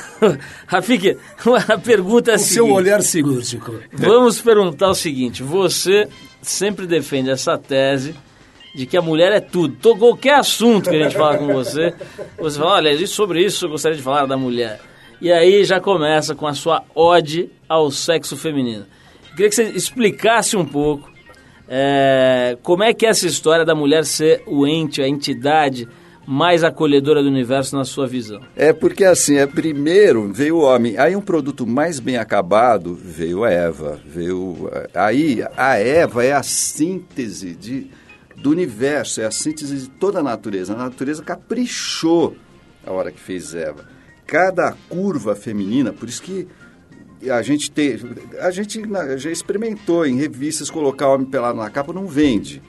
[0.67, 2.55] Rafik, uma pergunta é a seguinte.
[2.55, 3.75] seu olhar cirúrgico.
[3.93, 6.09] Vamos perguntar o seguinte, você
[6.41, 8.15] sempre defende essa tese
[8.75, 9.77] de que a mulher é tudo.
[9.99, 11.93] Qualquer assunto que a gente fala com você,
[12.39, 14.81] você fala, olha, sobre isso eu gostaria de falar da mulher.
[15.23, 18.85] E aí já começa com a sua ode ao sexo feminino.
[19.37, 21.09] Queria que você explicasse um pouco
[21.69, 25.89] é, como é que é essa história da mulher ser o ente, a entidade
[26.27, 28.41] mais acolhedora do universo na sua visão?
[28.57, 33.45] É porque assim, é primeiro veio o homem, aí um produto mais bem acabado veio
[33.45, 37.89] a Eva, veio aí a Eva é a síntese de
[38.39, 40.73] do universo, é a síntese de toda a natureza.
[40.73, 42.35] A natureza caprichou
[42.85, 43.92] a hora que fez Eva
[44.33, 46.49] cada curva feminina, por isso que
[47.31, 48.01] a gente tem,
[48.41, 48.81] a gente
[49.19, 52.63] já experimentou em revistas colocar homem pelado na capa não vende.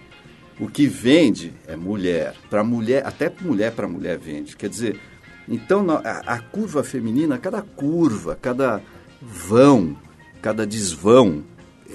[0.59, 2.35] O que vende é mulher.
[2.49, 4.57] Para mulher, até mulher para mulher vende.
[4.57, 4.99] Quer dizer,
[5.47, 8.81] então a, a, curva feminina, cada curva, cada
[9.21, 9.95] vão,
[10.41, 11.45] cada desvão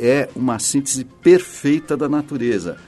[0.00, 2.78] é uma síntese perfeita da natureza.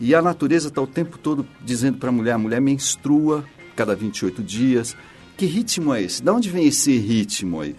[0.00, 3.44] E a natureza está o tempo todo dizendo para a mulher, a mulher menstrua
[3.76, 4.96] cada 28 dias,
[5.40, 6.22] que ritmo é esse?
[6.22, 7.74] De onde vem esse ritmo aí?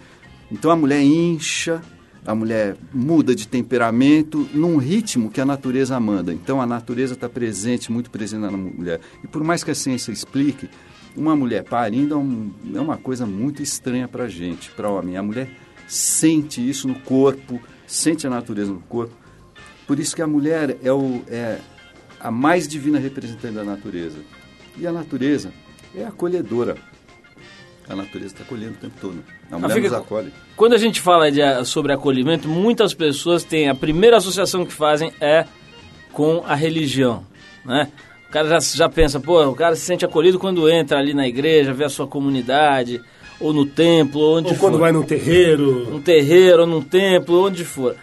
[0.50, 1.80] Então a mulher incha,
[2.26, 6.32] a mulher muda de temperamento num ritmo que a natureza manda.
[6.32, 9.00] Então a natureza está presente, muito presente na mulher.
[9.22, 10.68] E por mais que a ciência explique,
[11.16, 14.98] uma mulher parindo é, um, é uma coisa muito estranha para a gente, para o
[14.98, 15.16] homem.
[15.16, 15.48] A mulher
[15.86, 19.14] sente isso no corpo, sente a natureza no corpo.
[19.86, 21.60] Por isso que a mulher é, o, é
[22.18, 24.18] a mais divina representante da natureza.
[24.76, 25.52] E a natureza
[25.94, 26.90] é acolhedora
[27.88, 29.24] a natureza está acolhendo o tempo todo.
[29.50, 30.32] A mulher fica, nos acolhe.
[30.56, 33.68] Quando a gente fala de, sobre acolhimento, muitas pessoas têm...
[33.68, 35.44] A primeira associação que fazem é
[36.12, 37.24] com a religião,
[37.64, 37.88] né?
[38.28, 41.26] O cara já, já pensa, pô, o cara se sente acolhido quando entra ali na
[41.28, 43.00] igreja, vê a sua comunidade,
[43.38, 44.64] ou no templo, onde ou for.
[44.64, 45.90] Ou quando vai num terreiro.
[45.90, 47.94] Num terreiro, ou num templo, onde for.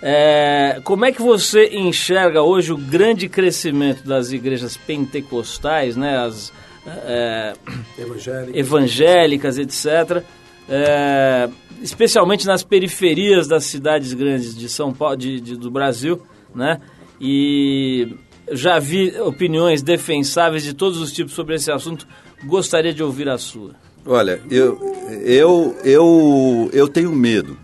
[0.00, 6.18] É, como é que você enxerga hoje o grande crescimento das igrejas pentecostais, né?
[6.18, 6.52] As,
[6.86, 7.52] é,
[7.98, 8.56] evangélicas.
[8.56, 10.22] evangélicas, etc.,
[10.68, 11.48] é,
[11.82, 16.20] especialmente nas periferias das cidades grandes de São Paulo, de, de, do Brasil,
[16.54, 16.80] né?
[17.20, 18.08] E
[18.50, 22.06] já vi opiniões defensáveis de todos os tipos sobre esse assunto.
[22.44, 23.74] Gostaria de ouvir a sua.
[24.04, 24.78] Olha, eu,
[25.24, 27.58] eu, eu, eu tenho medo,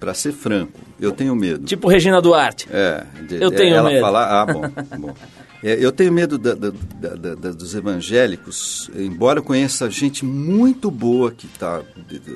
[0.00, 1.64] para ser franco, eu tenho medo.
[1.64, 2.66] Tipo Regina Duarte.
[2.70, 4.00] É, de, eu tenho ela medo.
[4.00, 4.62] Falar, ah, bom,
[4.98, 5.14] bom.
[5.62, 6.70] É, eu tenho medo da, da,
[7.34, 11.82] da, dos evangélicos, embora eu conheça gente muito boa que está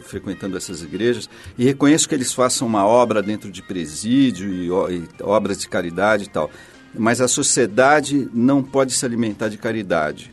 [0.02, 5.08] frequentando essas igrejas, e reconheço que eles façam uma obra dentro de presídio e, e
[5.22, 6.50] obras de caridade e tal.
[6.94, 10.32] Mas a sociedade não pode se alimentar de caridade.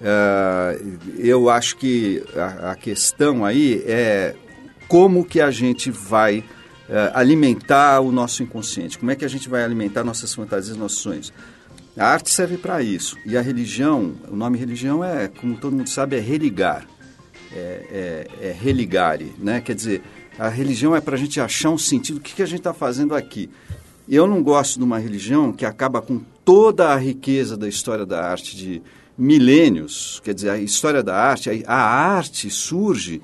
[0.00, 4.36] Uh, eu acho que a, a, questão aí é
[4.86, 6.44] como que a gente vai uh,
[7.14, 11.32] alimentar o nosso inconsciente, como é que a gente vai alimentar nossas fantasias, nossos sonhos.
[11.98, 13.18] A arte serve para isso.
[13.26, 16.86] E a religião, o nome religião é, como todo mundo sabe, é religar.
[17.52, 19.60] É, é, é religare, né?
[19.60, 20.02] Quer dizer,
[20.38, 22.18] a religião é para a gente achar um sentido.
[22.18, 23.50] O que, que a gente está fazendo aqui?
[24.08, 28.24] Eu não gosto de uma religião que acaba com toda a riqueza da história da
[28.24, 28.82] arte de
[29.16, 30.20] milênios.
[30.22, 33.20] Quer dizer, a história da arte, a, arte surge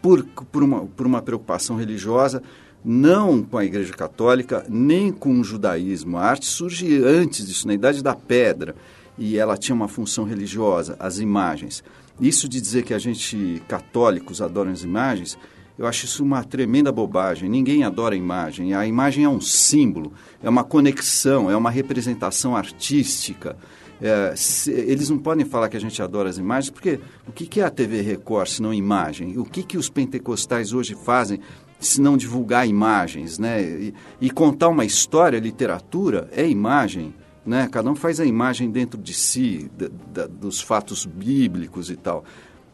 [0.00, 2.42] por, por, uma, por uma preocupação religiosa
[2.84, 6.18] não com a Igreja Católica, nem com o judaísmo.
[6.18, 8.74] A arte surge antes disso, na Idade da Pedra,
[9.16, 11.82] e ela tinha uma função religiosa, as imagens.
[12.20, 15.38] Isso de dizer que a gente, católicos, adoram as imagens,
[15.78, 17.48] eu acho isso uma tremenda bobagem.
[17.48, 18.74] Ninguém adora a imagem.
[18.74, 23.56] A imagem é um símbolo, é uma conexão, é uma representação artística.
[24.00, 27.46] É, se, eles não podem falar que a gente adora as imagens, porque o que,
[27.46, 29.38] que é a TV Record se não imagem?
[29.38, 31.40] O que, que os pentecostais hoje fazem
[31.86, 33.62] se não divulgar imagens, né?
[33.62, 37.68] E, e, contar uma história, literatura, é imagem, né?
[37.70, 42.24] Cada um faz a imagem dentro de si, da, da, dos fatos bíblicos e tal.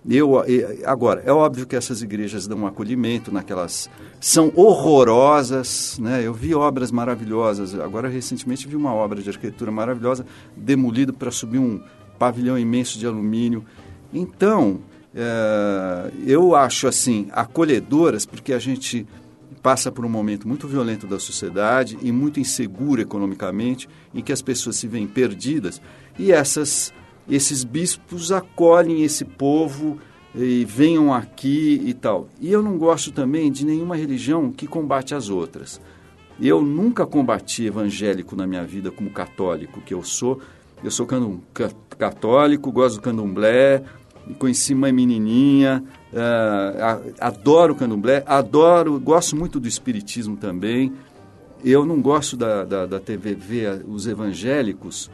[0.09, 0.33] Eu,
[0.87, 3.90] agora, é óbvio que essas igrejas dão um acolhimento naquelas...
[4.18, 6.27] São horrorosas, né?
[6.27, 7.75] Eu vi obras maravilhosas.
[7.75, 10.25] Agora, recentemente, vi uma obra de arquitetura maravilhosa,
[10.57, 11.83] demolido para subir um
[12.18, 13.62] pavilhão imenso de alumínio.
[14.12, 14.81] Então,
[15.14, 19.07] é, eu acho assim acolhedoras porque a gente
[19.62, 24.40] passa por um momento muito violento da sociedade e muito inseguro economicamente, em que as
[24.40, 25.81] pessoas se veem perdidas
[26.18, 26.92] e essas
[27.29, 29.99] esses bispos acolhem esse povo
[30.35, 32.29] e venham aqui e tal.
[32.40, 35.81] E eu não gosto também de nenhuma religião que combate as outras.
[36.40, 40.40] Eu nunca combati evangélico na minha vida como católico que eu sou.
[40.83, 41.07] Eu sou
[41.99, 43.85] católico, gosto do candomblé,
[44.38, 50.92] conheci uma menininha, uh, adoro candomblé, adoro, gosto muito do espiritismo também.
[51.64, 55.10] Eu não gosto da, da, da TV ver os evangélicos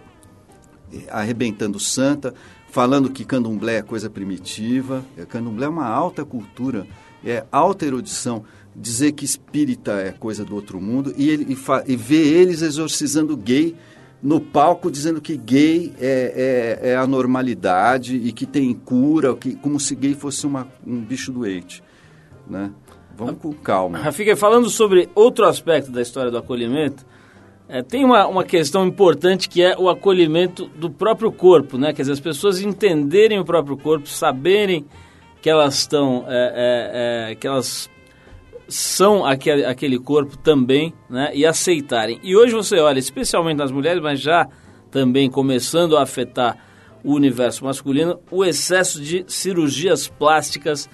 [1.10, 2.34] arrebentando santa,
[2.70, 5.04] falando que candomblé é coisa primitiva.
[5.28, 6.86] Candomblé é uma alta cultura,
[7.24, 8.44] é alta erudição.
[8.74, 13.36] Dizer que espírita é coisa do outro mundo e, ele, e, e ver eles exorcizando
[13.36, 13.74] gay
[14.26, 19.54] no palco dizendo que gay é, é, é, a normalidade e que tem cura, que,
[19.54, 21.80] como se gay fosse uma, um bicho doente.
[22.44, 22.72] Né?
[23.16, 23.98] Vamos com calma.
[23.98, 27.06] Rafika, falando sobre outro aspecto da história do acolhimento,
[27.68, 31.92] é, tem uma, uma questão importante que é o acolhimento do próprio corpo, né?
[31.92, 34.86] Quer dizer, as pessoas entenderem o próprio corpo, saberem
[35.40, 37.88] que elas estão, é, é, é que elas
[38.68, 41.30] são aquele, aquele corpo também, né?
[41.34, 42.18] E aceitarem.
[42.22, 44.48] E hoje você olha, especialmente nas mulheres, mas já
[44.90, 46.56] também começando a afetar
[47.04, 50.88] o universo masculino, o excesso de cirurgias plásticas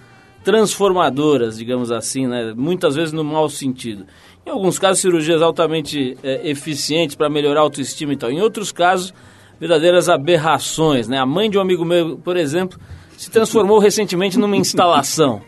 [0.45, 2.53] transformadoras, digamos assim, né?
[2.55, 4.07] Muitas vezes no mau sentido.
[4.45, 8.31] Em alguns casos, cirurgias altamente é, eficientes para melhorar a autoestima e tal.
[8.31, 9.15] Em outros casos,
[9.59, 11.19] verdadeiras aberrações, né?
[11.19, 12.79] A mãe de um amigo meu, por exemplo,
[13.23, 15.41] se transformou recentemente numa instalação.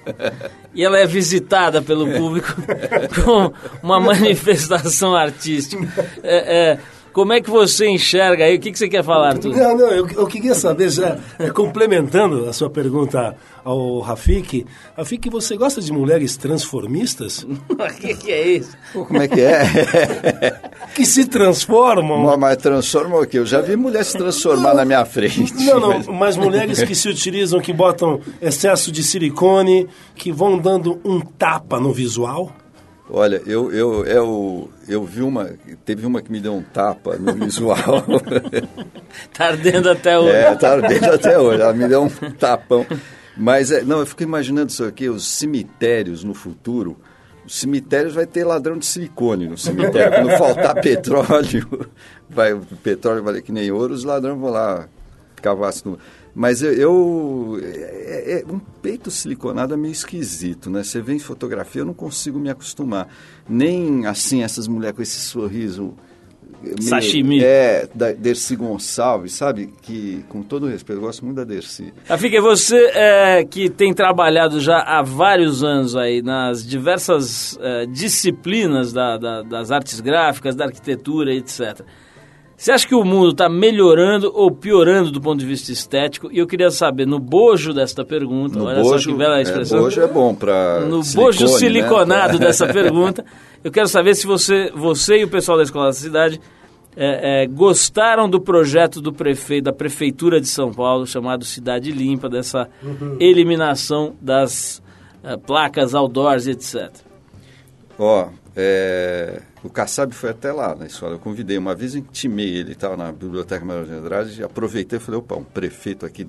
[0.72, 2.54] E ela é visitada pelo público
[3.24, 5.84] como uma manifestação artística.
[6.22, 6.78] É, é,
[7.14, 8.56] como é que você enxerga aí?
[8.56, 9.56] O que, que você quer falar, Arthur?
[9.56, 15.30] Não, não, eu, eu queria saber, já, é, complementando a sua pergunta ao Rafik, Rafik,
[15.30, 17.46] você gosta de mulheres transformistas?
[17.84, 18.76] O que, que, é isso?
[18.92, 20.60] Como é que é?
[20.94, 22.24] que se transformam.
[22.24, 23.38] Mas, mas transformam o quê?
[23.38, 25.54] Eu já vi mulheres se transformar não, na minha frente.
[25.64, 26.06] Não, não, mas...
[26.08, 29.86] mas mulheres que se utilizam, que botam excesso de silicone,
[30.16, 32.52] que vão dando um tapa no visual.
[33.08, 35.50] Olha, eu, eu, eu, eu vi uma.
[35.84, 38.02] Teve uma que me deu um tapa no visual.
[39.32, 40.34] tá ardendo até hoje.
[40.34, 41.60] É, tá ardendo até hoje.
[41.60, 42.86] Ela me deu um tapão.
[43.36, 46.98] Mas, é, não, eu fico imaginando isso aqui, os cemitérios no futuro.
[47.44, 50.14] Os cemitérios vai ter ladrão de silicone no cemitério.
[50.14, 51.90] Quando faltar petróleo,
[52.28, 54.88] vai, o petróleo vai que nem ouro, os ladrões vão lá
[55.42, 55.72] cavar.
[56.34, 56.72] Mas eu.
[56.72, 60.82] eu é, é- um peito siliconado é meio esquisito, né?
[60.82, 63.08] Você vê em fotografia, eu não consigo me acostumar.
[63.48, 65.94] Nem assim, essas mulheres com esse sorriso.
[66.62, 67.44] meio- Sashimi.
[67.44, 69.72] É, da Dercy Gonçalves, sabe?
[69.82, 71.92] Que, com todo respeito, eu gosto muito da Dercy.
[72.08, 78.92] Rafik, você é, que tem trabalhado já há vários anos aí nas diversas é, disciplinas
[78.94, 81.82] da- da- das artes gráficas, da arquitetura, etc.
[82.56, 86.30] Você acha que o mundo está melhorando ou piorando do ponto de vista estético?
[86.32, 89.42] E eu queria saber, no bojo desta pergunta, No olha bojo, só que bela é,
[89.42, 89.80] expressão.
[89.80, 93.24] bojo é bom para no bojo siliconado dessa pergunta,
[93.62, 96.40] eu quero saber se você, você e o pessoal da Escola da Cidade
[96.96, 102.28] é, é, gostaram do projeto do prefeito, da Prefeitura de São Paulo, chamado Cidade Limpa,
[102.28, 102.68] dessa
[103.18, 104.80] eliminação das
[105.24, 106.90] é, placas outdoors, etc.
[107.98, 111.14] Ó, é, o Kassab foi até lá na escola.
[111.14, 115.18] Eu convidei uma vez, intimei ele, estava na Biblioteca Maior de Andrade, aproveitei e falei,
[115.20, 116.26] opa, um prefeito aqui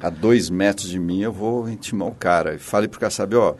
[0.00, 2.54] a dois metros de mim, eu vou intimar o cara.
[2.54, 3.54] E falei para o Kassab, ó,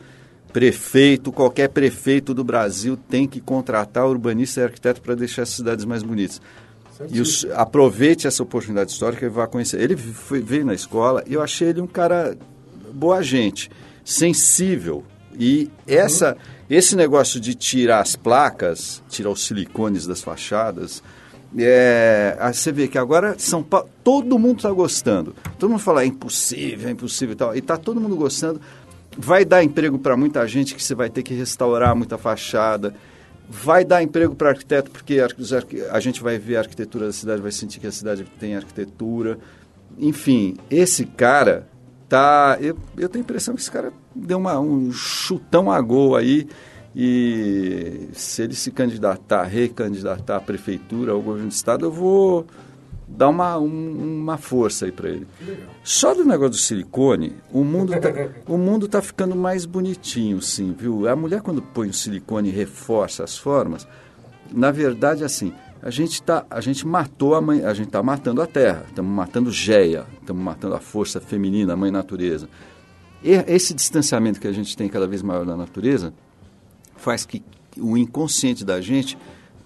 [0.53, 5.85] prefeito, qualquer prefeito do Brasil tem que contratar urbanista e arquiteto para deixar as cidades
[5.85, 6.41] mais bonitas.
[7.09, 9.79] E os- aproveite essa oportunidade histórica e vá conhecer.
[9.81, 12.37] Ele foi- veio na escola e eu achei ele um cara
[12.93, 13.71] boa gente,
[14.03, 15.03] sensível.
[15.39, 16.37] E essa,
[16.69, 21.01] esse negócio de tirar as placas, tirar os silicones das fachadas,
[21.57, 25.35] é, aí você vê que agora São Paulo, todo mundo está gostando.
[25.59, 27.55] Todo mundo fala, é impossível, é impossível e tal.
[27.55, 28.61] E está todo mundo gostando.
[29.17, 32.95] Vai dar emprego para muita gente que você vai ter que restaurar muita fachada.
[33.49, 35.19] Vai dar emprego para arquiteto, porque
[35.91, 39.37] a gente vai ver a arquitetura da cidade, vai sentir que a cidade tem arquitetura.
[39.97, 41.67] Enfim, esse cara
[42.11, 42.57] tá.
[42.59, 46.47] Eu, eu tenho a impressão que esse cara deu uma, um chutão a gol aí.
[46.93, 52.45] E se ele se candidatar, recandidatar à prefeitura, ao governo do estado, eu vou
[53.07, 55.25] dar uma, um- uma força aí para ele.
[55.83, 58.09] Só do negócio do silicone, o mundo tá,
[58.45, 61.07] o mundo tá ficando mais bonitinho, sim, viu?
[61.07, 63.87] A mulher quando põe o silicone e reforça as formas,
[64.51, 68.41] na verdade, assim, a gente tá, a gente matou a mãe, a gente tá matando
[68.41, 72.47] a terra, estamos matando Geia, estamos matando a força feminina, a mãe natureza.
[73.23, 76.13] E esse distanciamento que a gente tem cada vez maior da natureza
[76.95, 77.43] faz que
[77.77, 79.17] o inconsciente da gente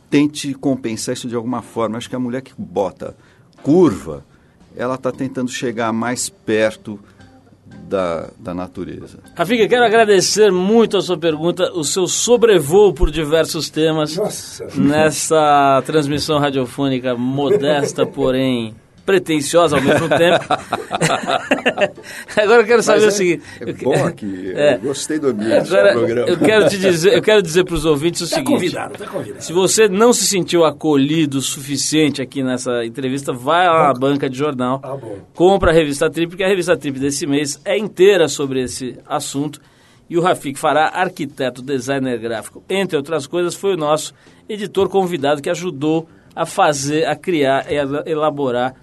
[0.09, 1.97] tente compensar isso de alguma forma.
[1.97, 3.15] Acho que a mulher que bota
[3.61, 4.25] curva,
[4.75, 6.99] ela está tentando chegar mais perto
[7.65, 9.19] da, da natureza.
[9.35, 14.67] Rafik, eu quero agradecer muito a sua pergunta, o seu sobrevoo por diversos temas Nossa.
[14.75, 20.45] nessa transmissão radiofônica modesta, porém pretensiosa ao mesmo tempo.
[22.35, 23.43] Agora eu quero saber Mas o seguinte.
[23.61, 24.75] É bom aqui, É.
[24.75, 26.27] eu gostei do ambiente do Agora, programa.
[26.29, 29.05] eu quero te dizer, eu quero dizer para os ouvintes o Tá seguinte: convidado, tá
[29.07, 29.43] convidado.
[29.43, 34.29] se você não se sentiu acolhido o suficiente aqui nessa entrevista, vai lá na banca
[34.29, 35.17] de jornal, Ah, bom.
[35.33, 39.59] compra a revista Trip, porque a revista Trip desse mês é inteira sobre esse assunto.
[40.07, 44.13] E o Rafik Fará, arquiteto, designer gráfico, entre outras coisas, foi o nosso
[44.47, 48.75] editor convidado que ajudou a fazer, a criar e a elaborar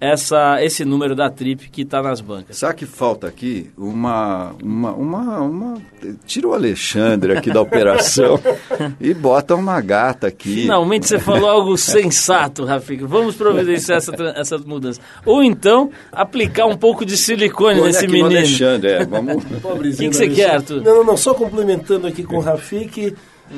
[0.00, 2.58] essa, esse número da Trip que está nas bancas.
[2.58, 3.70] Sabe que falta aqui?
[3.76, 5.82] Uma, uma, uma, uma...
[6.26, 8.38] Tira o Alexandre aqui da operação
[9.00, 10.62] e bota uma gata aqui.
[10.62, 13.04] Finalmente você falou algo sensato, Rafik.
[13.04, 15.00] Vamos providenciar essa, essa mudança.
[15.24, 18.26] Ou então, aplicar um pouco de silicone Olha nesse menino.
[18.26, 19.44] Alexandre, é, vamos...
[19.62, 20.50] Pobrezinho O que que você quer.
[20.56, 20.82] Arthur?
[20.82, 23.14] Não, não, não, só complementando aqui com o Rafik,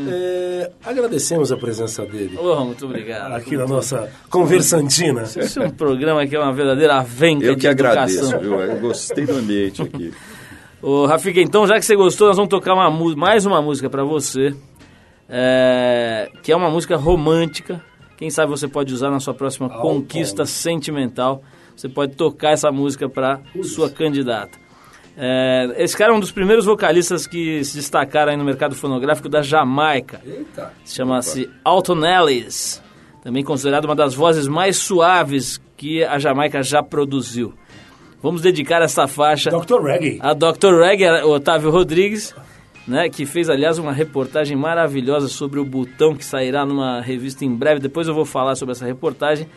[0.08, 3.32] é, agradecemos a presença dele Oh, muito obrigado.
[3.32, 5.22] aqui na nossa conversantina.
[5.22, 8.40] Esse é um programa que é uma verdadeira avenca Eu de que agradeço, educação.
[8.40, 8.60] viu?
[8.60, 10.12] Eu gostei do ambiente aqui.
[10.82, 14.04] Ô, Rafika, então, já que você gostou, nós vamos tocar uma, mais uma música pra
[14.04, 14.54] você,
[15.28, 17.82] é, que é uma música romântica.
[18.16, 21.42] Quem sabe você pode usar na sua próxima conquista sentimental.
[21.76, 24.58] Você pode tocar essa música para sua candidata.
[25.20, 29.28] É, esse cara é um dos primeiros vocalistas que se destacaram aí no mercado fonográfico
[29.28, 30.20] da Jamaica.
[30.24, 30.72] Eita.
[30.86, 32.80] Chama-se Alton Ellis,
[33.24, 37.52] também considerado uma das vozes mais suaves que a Jamaica já produziu.
[38.22, 39.82] Vamos dedicar essa faixa Dr.
[39.82, 40.18] Reggae.
[40.20, 40.80] a Dr.
[40.80, 42.34] Reg, o Otávio Rodrigues,
[42.86, 47.52] né, que fez, aliás, uma reportagem maravilhosa sobre o botão que sairá numa revista em
[47.52, 47.80] breve.
[47.80, 49.48] Depois eu vou falar sobre essa reportagem.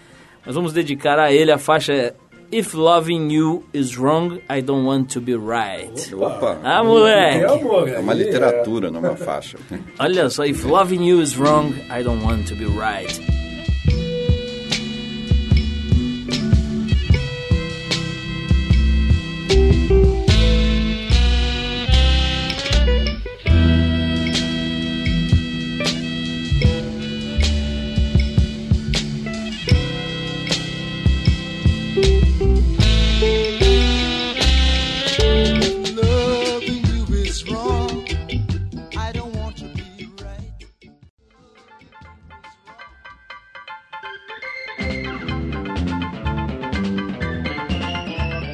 [0.43, 2.14] Mas vamos dedicar a ele a faixa é
[2.52, 5.95] If Loving You Is Wrong, I Don't Want to Be Right.
[6.14, 7.43] Opa, Ah, moleque!
[7.43, 9.58] É amor, é uma literatura, não é uma faixa.
[9.97, 13.41] Olha só, If Loving You Is Wrong, I Don't Want to Be Right.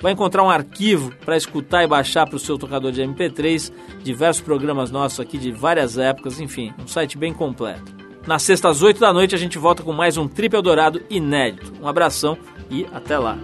[0.00, 3.72] vai encontrar um arquivo para escutar e baixar para o seu tocador de MP3,
[4.02, 8.00] diversos programas nossos aqui de várias épocas, enfim, um site bem completo.
[8.26, 11.72] Na sexta às 8 da noite a gente volta com mais um Trip Eldorado inédito.
[11.80, 12.36] Um abração
[12.70, 13.38] e até lá.